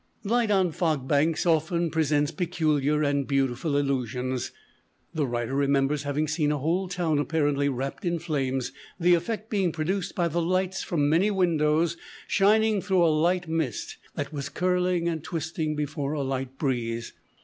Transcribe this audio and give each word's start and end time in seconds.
Light 0.23 0.49
on 0.49 0.71
fog 0.71 1.07
banks 1.07 1.45
often 1.45 1.91
presents 1.91 2.31
peculiar 2.31 3.03
and 3.03 3.27
beautiful 3.27 3.77
illusions. 3.77 4.49
The 5.13 5.27
writer 5.27 5.53
remembers 5.53 6.01
having 6.01 6.27
seen 6.27 6.51
a 6.51 6.57
whole 6.57 6.87
town 6.87 7.19
apparently 7.19 7.69
wrapped 7.69 8.03
in 8.03 8.17
flames, 8.17 8.71
the 8.99 9.13
effect 9.13 9.51
being 9.51 9.71
produced 9.71 10.15
by 10.15 10.27
the 10.27 10.41
lights 10.41 10.81
from 10.81 11.07
many 11.07 11.29
windows 11.29 11.97
shining 12.27 12.81
through 12.81 13.05
a 13.05 13.13
light 13.13 13.47
mist 13.47 13.97
that 14.15 14.33
was 14.33 14.49
curling 14.49 15.07
and 15.07 15.23
twisting 15.23 15.75
before 15.75 16.13
a 16.13 16.23
light 16.23 16.57
breeze. 16.57 17.13